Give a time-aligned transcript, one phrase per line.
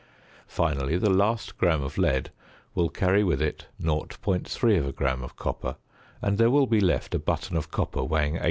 [0.47, 2.31] Finally, the last gram of lead
[2.73, 5.75] will carry with it 0.3 gram of copper,
[6.23, 8.39] and there will be left a button of copper weighing 8.